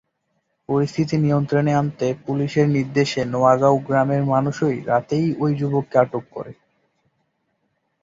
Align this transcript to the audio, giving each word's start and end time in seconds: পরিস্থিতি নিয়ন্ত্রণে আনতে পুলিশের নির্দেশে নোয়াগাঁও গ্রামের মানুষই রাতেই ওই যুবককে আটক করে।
পরিস্থিতি 0.69 1.15
নিয়ন্ত্রণে 1.17 1.71
আনতে 1.75 2.07
পুলিশের 2.25 2.67
নির্দেশে 2.69 3.21
নোয়াগাঁও 3.25 3.75
গ্রামের 3.87 4.23
মানুষই 4.25 4.77
রাতেই 4.89 5.27
ওই 5.39 5.51
যুবককে 5.59 5.95
আটক 5.97 6.23
করে। 6.31 6.53